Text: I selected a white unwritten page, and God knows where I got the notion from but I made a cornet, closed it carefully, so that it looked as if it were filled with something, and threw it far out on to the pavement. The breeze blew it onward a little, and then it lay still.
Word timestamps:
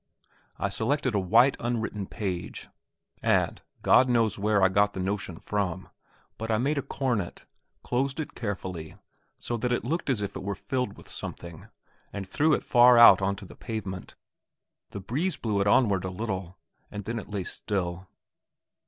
I 0.57 0.69
selected 0.69 1.13
a 1.13 1.19
white 1.19 1.55
unwritten 1.59 2.07
page, 2.07 2.69
and 3.21 3.61
God 3.83 4.09
knows 4.09 4.39
where 4.39 4.63
I 4.63 4.67
got 4.67 4.93
the 4.93 4.99
notion 4.99 5.37
from 5.37 5.89
but 6.39 6.49
I 6.49 6.57
made 6.57 6.79
a 6.79 6.81
cornet, 6.81 7.45
closed 7.83 8.19
it 8.19 8.33
carefully, 8.33 8.95
so 9.37 9.57
that 9.57 9.71
it 9.71 9.85
looked 9.85 10.09
as 10.09 10.19
if 10.19 10.35
it 10.35 10.41
were 10.41 10.55
filled 10.55 10.97
with 10.97 11.07
something, 11.07 11.67
and 12.11 12.27
threw 12.27 12.55
it 12.55 12.63
far 12.63 12.97
out 12.97 13.21
on 13.21 13.35
to 13.35 13.45
the 13.45 13.55
pavement. 13.55 14.15
The 14.89 15.01
breeze 15.01 15.37
blew 15.37 15.61
it 15.61 15.67
onward 15.67 16.03
a 16.03 16.09
little, 16.09 16.57
and 16.89 17.05
then 17.05 17.19
it 17.19 17.29
lay 17.29 17.43
still. 17.43 18.07